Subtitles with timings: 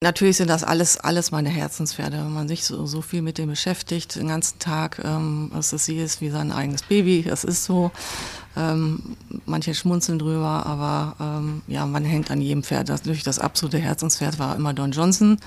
[0.00, 2.18] Natürlich sind das alles, alles meine Herzenspferde.
[2.18, 5.88] Wenn man sich so, so viel mit dem beschäftigt, den ganzen Tag, ähm, es ist
[5.88, 7.90] jedes wie sein eigenes Baby, es ist so.
[8.56, 12.88] Ähm, manche schmunzeln drüber, aber ähm, ja, man hängt an jedem Pferd.
[12.88, 15.38] Das, natürlich das absolute Herzenspferd war immer Don Johnson.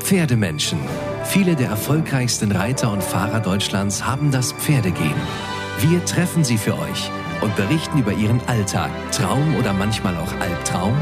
[0.00, 0.78] Pferdemenschen.
[1.24, 5.14] Viele der erfolgreichsten Reiter und Fahrer Deutschlands haben das Pferdegehen.
[5.80, 7.10] Wir treffen sie für euch
[7.40, 10.96] und berichten über ihren Alltag, Traum oder manchmal auch Albtraum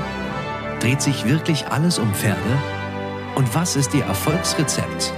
[0.81, 2.59] Dreht sich wirklich alles um Pferde?
[3.35, 5.13] Und was ist Ihr Erfolgsrezept?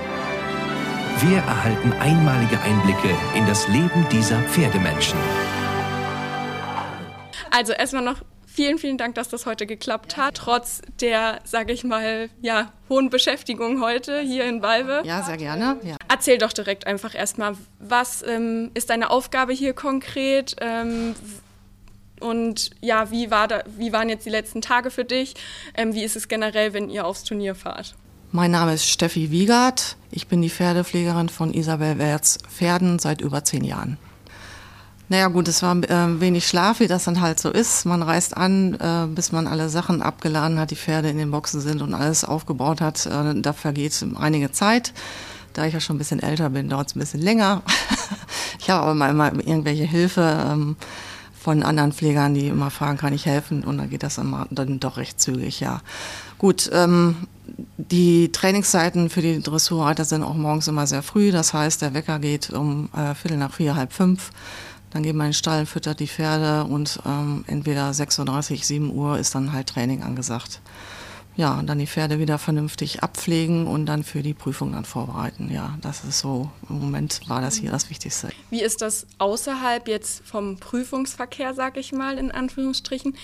[1.20, 5.20] Wir erhalten einmalige Einblicke in das Leben dieser Pferdemenschen.
[7.52, 11.84] Also erstmal noch vielen, vielen Dank, dass das heute geklappt hat, trotz der, sage ich
[11.84, 15.02] mal, ja, hohen Beschäftigung heute hier in Balve.
[15.04, 15.76] Ja, sehr gerne.
[15.84, 15.94] Ja.
[16.08, 20.56] Erzähl doch direkt einfach erstmal, was ähm, ist deine Aufgabe hier konkret?
[20.60, 21.14] Ähm,
[22.22, 25.34] und ja, wie, war da, wie waren jetzt die letzten Tage für dich?
[25.74, 27.94] Ähm, wie ist es generell, wenn ihr aufs Turnier fahrt?
[28.30, 29.96] Mein Name ist Steffi Wiegert.
[30.10, 33.98] Ich bin die Pferdepflegerin von Isabel Werts Pferden seit über zehn Jahren.
[35.10, 37.84] Naja gut, es war äh, wenig Schlaf, wie das dann halt so ist.
[37.84, 41.60] Man reist an, äh, bis man alle Sachen abgeladen hat, die Pferde in den Boxen
[41.60, 43.04] sind und alles aufgebaut hat.
[43.04, 44.94] Äh, da vergeht einige Zeit.
[45.52, 47.60] Da ich ja schon ein bisschen älter bin, dauert es ein bisschen länger.
[48.58, 50.46] ich habe aber mal immer irgendwelche Hilfe.
[50.50, 50.76] Ähm,
[51.42, 53.64] von anderen Pflegern, die immer fragen, kann ich helfen?
[53.64, 55.80] Und dann geht das immer dann doch recht zügig, ja.
[56.38, 57.16] Gut, ähm,
[57.76, 61.30] die Trainingszeiten für die Dressurreiter sind auch morgens immer sehr früh.
[61.30, 64.30] Das heißt, der Wecker geht um äh, Viertel nach vier, halb fünf.
[64.90, 68.94] Dann geht man in den Stall, füttert die Pferde und ähm, entweder 6.30 Uhr, 7
[68.94, 70.60] Uhr ist dann halt Training angesagt
[71.36, 75.50] ja, und dann die Pferde wieder vernünftig abpflegen und dann für die Prüfung dann vorbereiten.
[75.50, 78.28] Ja, das ist so, im Moment war das hier das Wichtigste.
[78.50, 83.16] Wie ist das außerhalb jetzt vom Prüfungsverkehr, sag ich mal, in Anführungsstrichen?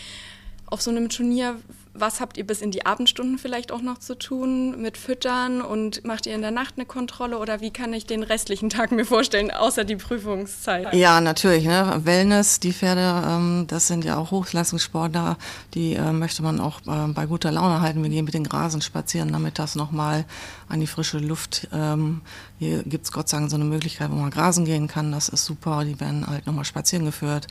[0.67, 1.57] Auf so einem Turnier,
[2.01, 6.05] was habt ihr bis in die Abendstunden vielleicht auch noch zu tun mit Füttern und
[6.05, 9.05] macht ihr in der Nacht eine Kontrolle oder wie kann ich den restlichen Tag mir
[9.05, 10.95] vorstellen, außer die Prüfungszeit?
[10.95, 11.65] Ja, natürlich.
[11.65, 12.01] Ne?
[12.05, 15.37] Wellness, die Pferde, ähm, das sind ja auch Hochleistungssportler,
[15.75, 18.03] die äh, möchte man auch äh, bei guter Laune halten.
[18.03, 20.25] Wir gehen mit den Grasen spazieren, damit das nochmal
[20.69, 21.69] an die frische Luft.
[21.73, 22.23] Ähm,
[22.59, 25.13] hier gibt es Gott sei Dank so eine Möglichkeit, wo man grasen gehen kann.
[25.13, 25.85] Das ist super.
[25.85, 27.47] Die werden halt nochmal spazieren geführt.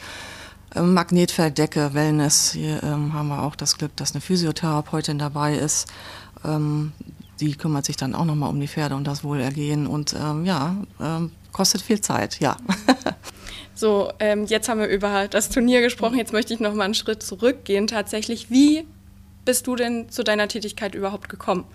[0.75, 2.51] Ähm, Magnetfelddecke, Wellness.
[2.53, 5.88] Hier ähm, haben wir auch das Glück, dass eine Physiotherapeutin dabei ist.
[6.44, 6.94] Ähm,
[7.39, 9.88] die kümmert sich dann auch nochmal um die Pferde und das Wohlergehen.
[9.88, 12.57] Und ähm, ja, ähm, kostet viel Zeit, ja.
[13.75, 16.17] so, ähm, jetzt haben wir über das Turnier gesprochen.
[16.17, 17.88] Jetzt möchte ich nochmal einen Schritt zurückgehen.
[17.88, 18.85] Tatsächlich, wie
[19.45, 21.66] bist du denn zu deiner Tätigkeit überhaupt gekommen?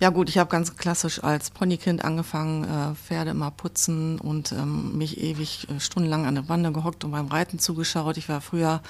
[0.00, 4.96] Ja gut, ich habe ganz klassisch als Ponykind angefangen, äh, Pferde immer putzen und ähm,
[4.96, 8.16] mich ewig äh, stundenlang an der Bande gehockt und beim Reiten zugeschaut.
[8.16, 8.80] Ich war früher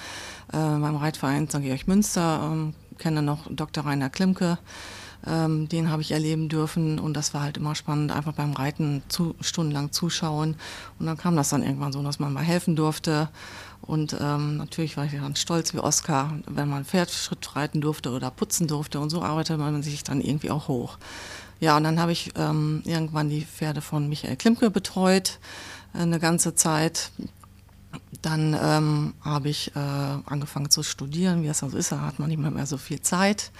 [0.49, 1.63] äh, beim Reitverein St.
[1.63, 3.87] Georg Münster, ähm, kenne noch Dr.
[3.87, 4.59] Rainer Klimke.
[5.27, 9.03] Ähm, den habe ich erleben dürfen und das war halt immer spannend, einfach beim Reiten
[9.09, 10.57] zu, stundenlang zuschauen.
[10.99, 13.31] Und dann kam das dann irgendwann so, dass man mal helfen durfte.
[13.89, 18.31] Und ähm, natürlich war ich dann stolz wie Oskar, wenn man Pferdschritt reiten durfte oder
[18.31, 19.01] putzen durfte.
[19.01, 20.99] Und so arbeitete man sich dann irgendwie auch hoch.
[21.59, 25.41] Ja, und dann habe ich ähm, irgendwann die Pferde von Michael Klimke betreut,
[25.95, 27.11] äh, eine ganze Zeit.
[28.23, 32.29] Dann ähm, habe ich äh, angefangen zu studieren, wie das so ist, da hat man
[32.29, 33.51] nicht mehr, mehr so viel Zeit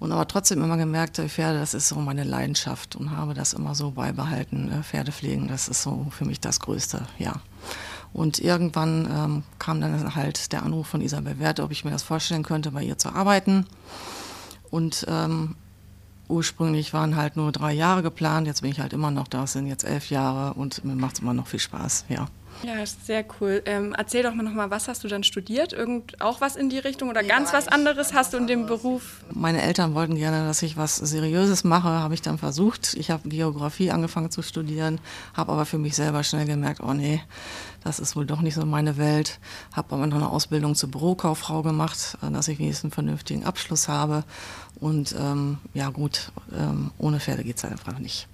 [0.00, 3.74] und aber trotzdem immer gemerkt, Pferde, das ist so meine Leidenschaft und habe das immer
[3.74, 4.72] so beibehalten.
[4.72, 7.34] Äh, Pferdepflegen, das ist so für mich das Größte, ja.
[8.12, 12.02] Und irgendwann ähm, kam dann halt der Anruf von Isabel Wert, ob ich mir das
[12.02, 13.66] vorstellen könnte, bei ihr zu arbeiten.
[14.70, 15.54] Und ähm,
[16.28, 19.52] ursprünglich waren halt nur drei Jahre geplant, jetzt bin ich halt immer noch da, es
[19.52, 22.28] sind jetzt elf Jahre und mir macht es immer noch viel Spaß, ja.
[22.62, 23.62] Ja, sehr cool.
[23.64, 25.72] Ähm, erzähl doch mal nochmal, was hast du dann studiert?
[25.72, 28.66] Irgend auch was in die Richtung oder ganz ja, was anderes hast du in dem
[28.66, 29.24] Beruf?
[29.32, 32.94] Meine Eltern wollten gerne, dass ich was Seriöses mache, habe ich dann versucht.
[32.94, 35.00] Ich habe Geografie angefangen zu studieren,
[35.34, 37.22] habe aber für mich selber schnell gemerkt, oh nee,
[37.82, 39.38] das ist wohl doch nicht so meine Welt.
[39.72, 43.88] Habe aber noch eine Ausbildung zur Bürokauffrau gemacht, äh, dass ich wenigstens einen vernünftigen Abschluss
[43.88, 44.24] habe.
[44.80, 48.28] Und ähm, ja gut, ähm, ohne Pferde geht es halt einfach nicht.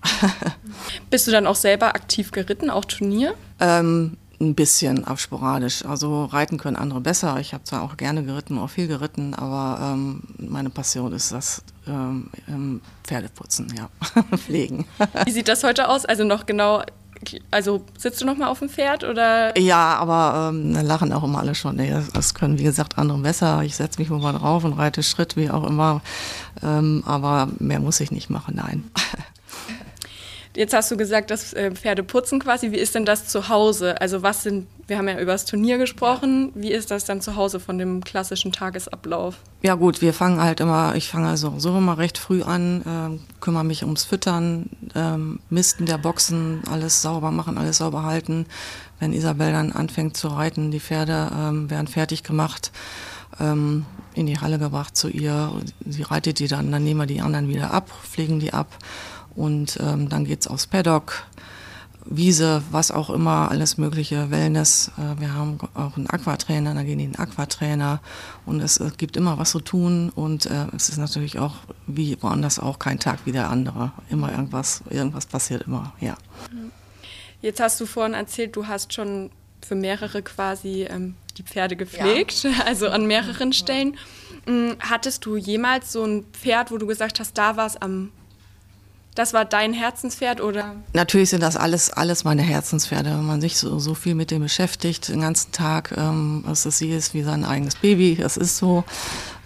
[1.11, 3.35] Bist du dann auch selber aktiv geritten, auch Turnier?
[3.59, 5.85] Ähm, ein bisschen auf sporadisch.
[5.85, 7.39] Also reiten können andere besser.
[7.41, 11.63] Ich habe zwar auch gerne geritten, auch viel geritten, aber ähm, meine Passion ist das
[11.87, 13.89] ähm, Pferdeputzen, ja,
[14.37, 14.87] pflegen.
[15.25, 16.05] Wie sieht das heute aus?
[16.05, 16.83] Also noch genau
[17.51, 19.59] also sitzt du noch mal auf dem Pferd oder?
[19.59, 21.77] Ja, aber ähm, dann lachen auch immer alle schon.
[21.77, 23.63] Nee, das, können wie gesagt andere besser.
[23.63, 26.03] Ich setze mich mal drauf und reite Schritt, wie auch immer.
[26.63, 28.85] Ähm, aber mehr muss ich nicht machen, nein.
[30.57, 32.73] Jetzt hast du gesagt, dass äh, Pferde putzen quasi.
[32.73, 34.01] Wie ist denn das zu Hause?
[34.01, 36.51] Also was sind, wir haben ja über das Turnier gesprochen.
[36.55, 39.37] Wie ist das dann zu Hause von dem klassischen Tagesablauf?
[39.61, 43.41] Ja gut, wir fangen halt immer, ich fange also so immer recht früh an, äh,
[43.41, 45.19] kümmere mich ums Füttern, äh,
[45.51, 48.47] Misten der Boxen, alles sauber machen, alles sauber halten.
[48.99, 52.73] Wenn Isabel dann anfängt zu reiten, die Pferde ähm, werden fertig gemacht
[53.39, 55.53] ähm, in die Halle gebracht zu ihr.
[55.87, 58.79] Sie reitet die dann, dann nehmen wir die anderen wieder ab, pflegen die ab
[59.37, 61.27] und ähm, dann geht's aufs Paddock,
[62.09, 64.93] Wiese, was auch immer, alles mögliche, Wellness.
[64.97, 68.01] Äh, wir haben auch einen Aquatrainer, da gehen die in den Aquatrainer
[68.45, 71.57] und es, es gibt immer was zu tun und äh, es ist natürlich auch
[71.87, 73.93] wie woanders auch kein Tag wie der andere.
[74.09, 76.17] Immer irgendwas, irgendwas passiert immer, ja.
[77.43, 79.31] Jetzt hast du vorhin erzählt, du hast schon
[79.61, 82.51] für mehrere quasi ähm, die Pferde gepflegt, ja.
[82.67, 83.97] also an mehreren Stellen.
[84.47, 88.13] Hm, hattest du jemals so ein Pferd, wo du gesagt hast, da war es am
[89.17, 90.77] das war dein Herzenspferd oder?
[90.93, 93.11] Natürlich sind das alles, alles meine Herzenspferde.
[93.11, 96.79] Wenn man sich so, so viel mit dem beschäftigt, den ganzen Tag, ähm, es ist
[96.79, 98.85] sie ist wie sein eigenes Baby, es ist so.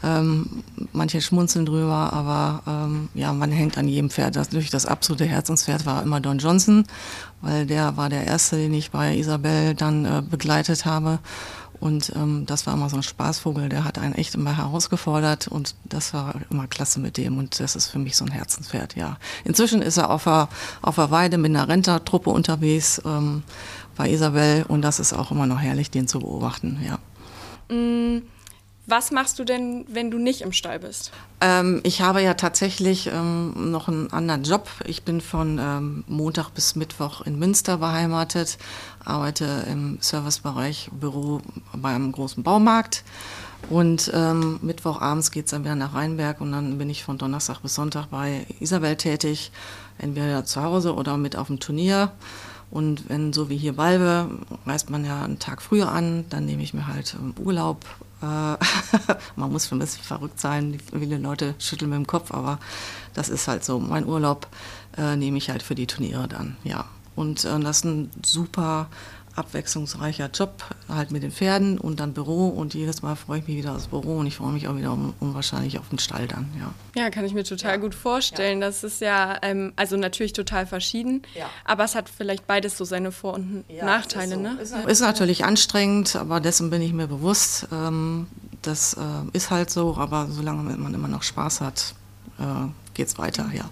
[0.03, 4.35] Ähm, manche schmunzeln drüber, aber ähm, ja, man hängt an jedem Pferd.
[4.35, 6.87] Das, natürlich das absolute Herzenspferd war immer Don Johnson,
[7.43, 11.19] weil der war der erste, den ich bei Isabel dann äh, begleitet habe.
[11.81, 15.75] Und ähm, das war immer so ein Spaßvogel, der hat einen echt immer herausgefordert und
[15.85, 19.17] das war immer klasse mit dem und das ist für mich so ein Herzenspferd, ja.
[19.45, 20.49] Inzwischen ist er auf der,
[20.83, 23.43] auf der Weide mit einer Rentertruppe unterwegs ähm,
[23.97, 26.99] bei Isabel und das ist auch immer noch herrlich, den zu beobachten, ja.
[27.75, 28.23] Mm.
[28.91, 31.13] Was machst du denn, wenn du nicht im Stall bist?
[31.41, 34.69] Ähm, ich habe ja tatsächlich ähm, noch einen anderen Job.
[34.85, 38.59] Ich bin von ähm, Montag bis Mittwoch in Münster beheimatet,
[39.05, 41.41] arbeite im Servicebereich Büro
[41.73, 43.05] bei einem großen Baumarkt.
[43.69, 47.61] Und ähm, Mittwochabends geht es dann wieder nach Rheinberg und dann bin ich von Donnerstag
[47.61, 49.53] bis Sonntag bei Isabel tätig,
[49.99, 52.11] entweder zu Hause oder mit auf dem Turnier.
[52.73, 54.31] Und wenn so wie hier Balbe,
[54.67, 57.85] reist man ja einen Tag früher an, dann nehme ich mir halt ähm, Urlaub
[59.37, 60.79] man muss ein bisschen verrückt sein.
[60.93, 62.59] Viele Leute schütteln mit dem Kopf, aber
[63.15, 63.79] das ist halt so.
[63.79, 64.47] Mein Urlaub
[64.97, 66.85] äh, nehme ich halt für die Turniere dann, ja.
[67.17, 68.89] Und äh, das ist ein super
[69.37, 73.57] abwechslungsreicher Job, halt mit den Pferden und dann Büro und jedes Mal freue ich mich
[73.57, 76.49] wieder aufs Büro und ich freue mich auch wieder um, unwahrscheinlich auf den Stall dann,
[76.59, 76.73] ja.
[77.01, 77.77] Ja, kann ich mir total ja.
[77.77, 78.61] gut vorstellen.
[78.61, 78.67] Ja.
[78.67, 81.49] Das ist ja, ähm, also natürlich total verschieden, ja.
[81.65, 84.41] aber es hat vielleicht beides so seine Vor- und Nachteile, ist so.
[84.41, 84.59] ne?
[84.61, 87.69] Ist, ist, natürlich anstrengend, aber dessen bin ich mir bewusst.
[87.73, 88.27] Ähm,
[88.63, 89.01] das äh,
[89.33, 91.95] ist halt so, aber solange man immer noch Spaß hat,
[92.39, 93.71] äh, geht es weiter, ja.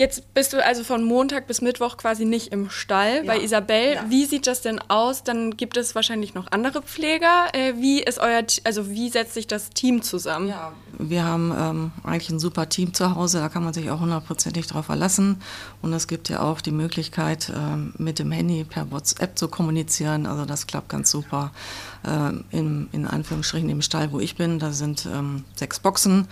[0.00, 3.22] Jetzt bist du also von Montag bis Mittwoch quasi nicht im Stall ja.
[3.24, 3.96] bei Isabel.
[3.96, 4.04] Ja.
[4.08, 5.24] Wie sieht das denn aus?
[5.24, 7.48] Dann gibt es wahrscheinlich noch andere Pfleger.
[7.52, 10.48] Äh, wie ist euer, also wie setzt sich das Team zusammen?
[10.48, 10.72] Ja.
[10.98, 13.40] Wir haben ähm, eigentlich ein super Team zu Hause.
[13.40, 15.42] Da kann man sich auch hundertprozentig drauf verlassen.
[15.82, 20.24] Und es gibt ja auch die Möglichkeit, ähm, mit dem Handy per WhatsApp zu kommunizieren.
[20.24, 21.52] Also das klappt ganz super.
[22.06, 26.26] Ähm, in, in Anführungsstrichen im Stall, wo ich bin, da sind ähm, sechs Boxen.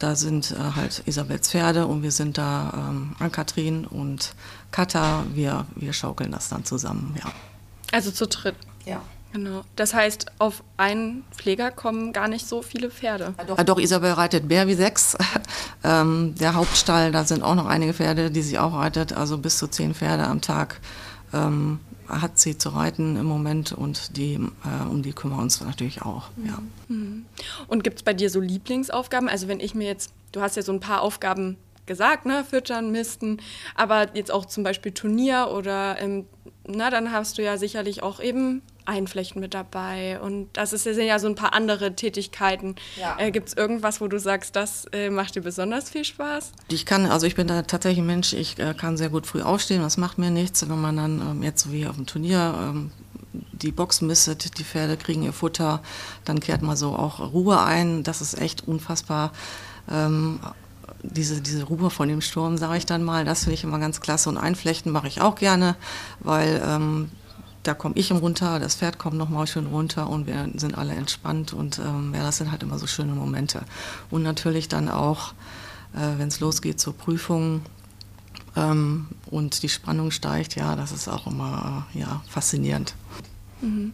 [0.00, 4.34] Da sind äh, halt Isabels Pferde und wir sind da ähm, Ann-Kathrin und
[4.72, 5.24] Katha.
[5.32, 7.30] Wir, wir schaukeln das dann zusammen, ja.
[7.92, 8.56] Also zu dritt.
[8.86, 9.02] Ja.
[9.32, 9.62] Genau.
[9.76, 13.34] Das heißt, auf einen Pfleger kommen gar nicht so viele Pferde.
[13.38, 15.16] Ja, doch, ja, doch Isabel reitet mehr wie sechs.
[15.84, 19.58] ähm, der Hauptstall, da sind auch noch einige Pferde, die sie auch reitet, also bis
[19.58, 20.80] zu zehn Pferde am Tag.
[21.32, 21.78] Ähm,
[22.10, 26.02] hat sie zu reiten im Moment und die, äh, um die kümmern wir uns natürlich
[26.02, 26.28] auch.
[26.44, 26.58] Ja.
[26.88, 27.24] Mhm.
[27.68, 29.28] Und gibt es bei dir so Lieblingsaufgaben?
[29.28, 32.92] Also wenn ich mir jetzt, du hast ja so ein paar Aufgaben gesagt, ne, füttern,
[32.92, 33.38] misten,
[33.74, 36.26] aber jetzt auch zum Beispiel Turnier oder, ähm,
[36.66, 40.20] na, dann hast du ja sicherlich auch eben Einflechten mit dabei.
[40.20, 42.74] Und das ist, das sind ja so ein paar andere Tätigkeiten.
[42.98, 43.16] Ja.
[43.18, 46.52] Äh, Gibt es irgendwas, wo du sagst, das äh, macht dir besonders viel Spaß?
[46.68, 49.42] Ich kann, also ich bin da tatsächlich ein Mensch, ich äh, kann sehr gut früh
[49.42, 50.68] aufstehen, das macht mir nichts.
[50.68, 52.90] Wenn man dann ähm, jetzt so wie auf dem Turnier ähm,
[53.32, 55.80] die Box misset, die Pferde kriegen ihr Futter,
[56.24, 58.02] dann kehrt man so auch Ruhe ein.
[58.02, 59.32] Das ist echt unfassbar.
[59.88, 60.40] Ähm,
[61.02, 64.00] diese, diese Ruhe von dem Sturm, sage ich dann mal, das finde ich immer ganz
[64.00, 64.28] klasse.
[64.28, 65.76] Und Einflechten mache ich auch gerne,
[66.20, 67.10] weil ähm,
[67.62, 71.52] da komme ich runter, das Pferd kommt nochmal schön runter und wir sind alle entspannt
[71.52, 73.62] und ähm, ja, das sind halt immer so schöne Momente.
[74.10, 75.32] Und natürlich dann auch,
[75.94, 77.62] äh, wenn es losgeht zur Prüfung
[78.56, 82.94] ähm, und die Spannung steigt, ja, das ist auch immer äh, ja, faszinierend.
[83.60, 83.92] Mhm.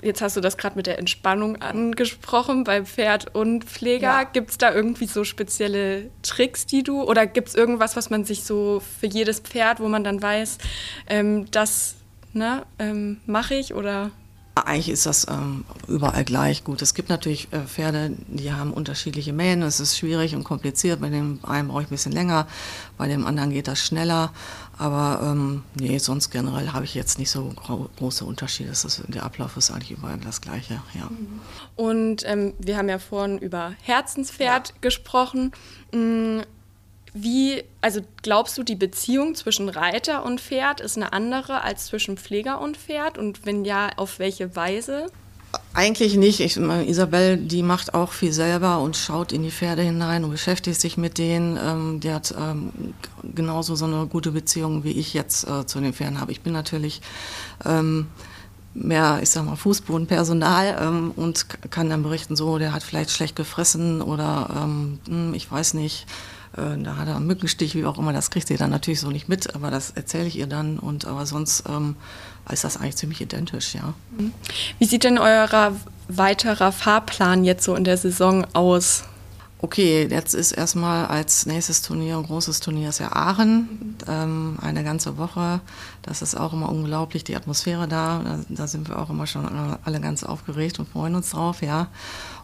[0.00, 4.08] Jetzt hast du das gerade mit der Entspannung angesprochen bei Pferd und Pfleger.
[4.08, 4.24] Ja.
[4.24, 8.24] Gibt es da irgendwie so spezielle Tricks, die du, oder gibt es irgendwas, was man
[8.24, 10.58] sich so für jedes Pferd, wo man dann weiß,
[11.08, 11.96] ähm, dass
[12.32, 14.10] ne, ähm, mache ich oder
[14.54, 16.82] Eigentlich ist das ähm, überall gleich gut.
[16.82, 19.62] Es gibt natürlich äh, Pferde, die haben unterschiedliche Mähen.
[19.62, 21.00] Es ist schwierig und kompliziert.
[21.00, 22.46] Bei dem einen brauche ich ein bisschen länger,
[22.98, 24.30] bei dem anderen geht das schneller.
[24.76, 27.50] Aber ähm, nee, sonst generell habe ich jetzt nicht so
[27.96, 28.70] große Unterschiede.
[28.70, 30.82] Ist, der Ablauf ist eigentlich überall das Gleiche.
[30.92, 31.08] Ja.
[31.76, 34.74] Und ähm, wir haben ja vorhin über Herzenspferd ja.
[34.82, 35.52] gesprochen.
[37.14, 42.16] Wie, also glaubst du, die Beziehung zwischen Reiter und Pferd ist eine andere als zwischen
[42.16, 43.18] Pfleger und Pferd?
[43.18, 45.06] Und wenn ja, auf welche Weise?
[45.74, 46.40] Eigentlich nicht.
[46.40, 50.80] Ich, Isabel, die macht auch viel selber und schaut in die Pferde hinein und beschäftigt
[50.80, 51.58] sich mit denen.
[51.62, 52.72] Ähm, die hat ähm,
[53.34, 56.32] genauso so eine gute Beziehung, wie ich jetzt äh, zu den Pferden habe.
[56.32, 57.02] Ich bin natürlich
[57.66, 58.06] ähm,
[58.72, 63.36] mehr, ich sag mal, Fußbodenpersonal ähm, und kann dann berichten, so, der hat vielleicht schlecht
[63.36, 66.06] gefressen oder ähm, hm, ich weiß nicht
[66.54, 69.28] da hat er einen Mückenstich, wie auch immer, das kriegt sie dann natürlich so nicht
[69.28, 70.78] mit, aber das erzähle ich ihr dann.
[70.78, 71.96] Und aber sonst ähm,
[72.50, 73.94] ist das eigentlich ziemlich identisch, ja.
[74.78, 75.72] Wie sieht denn euer
[76.08, 79.04] weiterer Fahrplan jetzt so in der Saison aus?
[79.64, 84.82] Okay, jetzt ist erstmal als nächstes Turnier, ein großes Turnier ist ja Aachen, ähm, eine
[84.82, 85.60] ganze Woche.
[86.02, 88.22] Das ist auch immer unglaublich, die Atmosphäre da.
[88.24, 88.40] da.
[88.48, 89.46] Da, sind wir auch immer schon
[89.84, 91.86] alle ganz aufgeregt und freuen uns drauf, ja.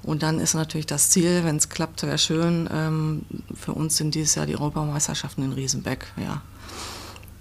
[0.04, 2.68] Und dann ist natürlich das Ziel, wenn es klappt, wäre schön.
[2.72, 6.40] Ähm, für uns sind dieses Jahr die Europameisterschaften in Riesenbeck, ja.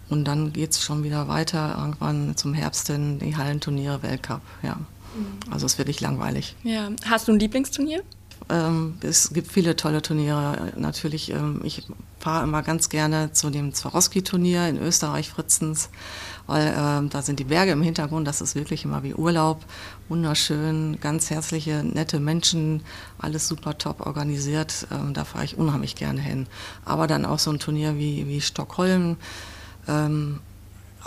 [0.09, 4.73] Und dann geht es schon wieder weiter, irgendwann zum Herbst hin, die Hallenturniere, Weltcup, ja.
[4.73, 5.51] Mhm.
[5.51, 6.55] Also es ist wirklich langweilig.
[6.63, 6.89] Ja.
[7.05, 8.01] Hast du ein Lieblingsturnier?
[8.49, 10.73] Ähm, es gibt viele tolle Turniere.
[10.77, 11.83] Natürlich, ähm, ich
[12.19, 15.89] fahre immer ganz gerne zu dem Swarovski-Turnier in Österreich, Fritzens,
[16.45, 18.27] weil ähm, da sind die Berge im Hintergrund.
[18.27, 19.63] Das ist wirklich immer wie Urlaub.
[20.09, 22.81] Wunderschön, ganz herzliche, nette Menschen,
[23.19, 24.87] alles super top organisiert.
[24.91, 26.47] Ähm, da fahre ich unheimlich gerne hin.
[26.85, 29.17] Aber dann auch so ein Turnier wie, wie Stockholm.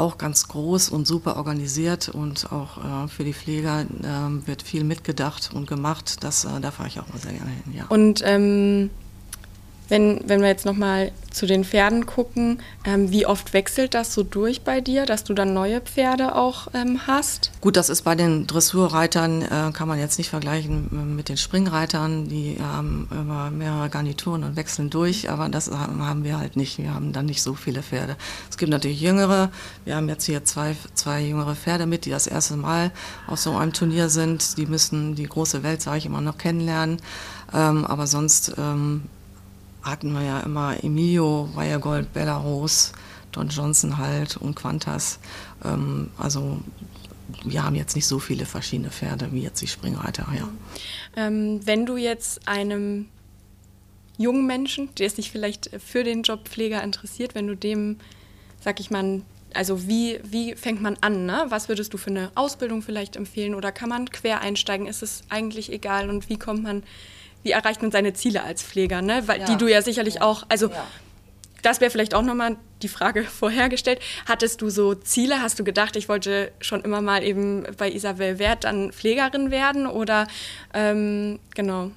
[0.00, 4.82] Auch ganz groß und super organisiert und auch äh, für die Pfleger äh, wird viel
[4.82, 6.24] mitgedacht und gemacht.
[6.24, 7.74] Das, äh, da fahre ich auch mal sehr gerne hin.
[7.74, 7.84] Ja.
[7.88, 8.88] Und ähm,
[9.90, 14.22] wenn, wenn wir jetzt nochmal zu den Pferden gucken, ähm, wie oft wechselt das so
[14.22, 17.50] durch bei dir, dass du dann neue Pferde auch ähm, hast?
[17.60, 22.28] Gut, das ist bei den Dressurreitern, äh, kann man jetzt nicht vergleichen mit den Springreitern.
[22.28, 26.78] Die haben immer mehrere Garnituren und wechseln durch, aber das haben wir halt nicht.
[26.78, 28.16] Wir haben dann nicht so viele Pferde.
[28.48, 29.50] Es gibt natürlich jüngere.
[29.84, 32.92] Wir haben jetzt hier zwei, zwei jüngere Pferde mit, die das erste Mal
[33.26, 34.56] auf so einem Turnier sind.
[34.56, 37.02] Die müssen die große Welt, sage ich immer, noch kennenlernen.
[37.52, 39.02] Ähm, aber sonst ähm,
[39.82, 42.92] hatten wir ja immer Emilio, Weiergold, Belarus,
[43.32, 45.18] Don Johnson halt und Qantas.
[45.64, 46.60] Ähm, also
[47.44, 50.26] wir haben jetzt nicht so viele verschiedene Pferde wie jetzt die Springreiter.
[50.36, 50.48] Ja.
[51.16, 53.08] Ähm, wenn du jetzt einem
[54.18, 57.96] jungen Menschen, der sich vielleicht für den Job Pfleger interessiert, wenn du dem,
[58.60, 59.22] sag ich mal,
[59.54, 61.26] also wie, wie fängt man an?
[61.26, 61.46] Ne?
[61.48, 63.54] Was würdest du für eine Ausbildung vielleicht empfehlen?
[63.54, 64.86] Oder kann man quer einsteigen?
[64.86, 66.08] Ist es eigentlich egal?
[66.08, 66.82] Und wie kommt man
[67.42, 69.22] wie erreicht man seine Ziele als Pfleger, ne?
[69.26, 69.46] Weil, ja.
[69.46, 70.22] die du ja sicherlich ja.
[70.22, 70.86] auch, also ja.
[71.62, 74.00] das wäre vielleicht auch nochmal die Frage vorhergestellt.
[74.26, 75.42] Hattest du so Ziele?
[75.42, 79.86] Hast du gedacht, ich wollte schon immer mal eben bei Isabel Wert dann Pflegerin werden
[79.86, 80.26] oder
[80.74, 81.90] ähm, genau?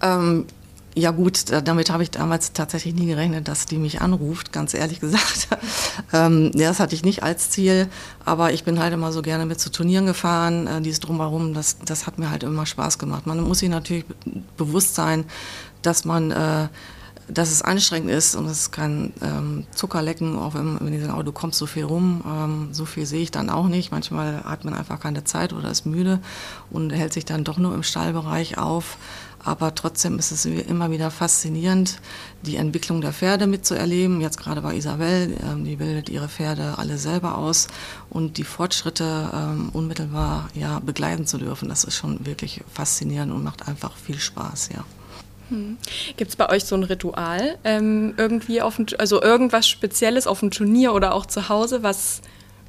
[0.00, 0.46] Ähm,
[0.94, 5.00] ja gut, damit habe ich damals tatsächlich nie gerechnet, dass die mich anruft, ganz ehrlich
[5.00, 5.48] gesagt.
[6.12, 7.88] ähm, das hatte ich nicht als Ziel,
[8.24, 11.78] aber ich bin halt immer so gerne mit zu Turnieren gefahren, äh, dieses Drumherum, das,
[11.84, 13.26] das hat mir halt immer Spaß gemacht.
[13.26, 14.04] Man muss sich natürlich
[14.56, 15.24] bewusst sein,
[15.82, 16.30] dass man...
[16.30, 16.68] Äh,
[17.28, 21.22] dass es anstrengend ist und es kann ähm, Zuckerlecken, auch wenn, wenn die sagen, oh,
[21.22, 23.92] du kommst so viel rum, ähm, so viel sehe ich dann auch nicht.
[23.92, 26.20] Manchmal hat man einfach keine Zeit oder ist müde
[26.70, 28.98] und hält sich dann doch nur im Stallbereich auf.
[29.44, 32.00] Aber trotzdem ist es immer wieder faszinierend,
[32.42, 34.20] die Entwicklung der Pferde mitzuerleben.
[34.20, 37.66] Jetzt gerade bei Isabel, ähm, die bildet ihre Pferde alle selber aus
[38.08, 43.42] und die Fortschritte ähm, unmittelbar ja, begleiten zu dürfen, das ist schon wirklich faszinierend und
[43.42, 44.84] macht einfach viel Spaß, ja.
[45.52, 45.76] Hm.
[46.16, 50.40] Gibt es bei euch so ein Ritual, ähm, irgendwie auf ein, also irgendwas Spezielles auf
[50.40, 52.22] dem Turnier oder auch zu Hause, was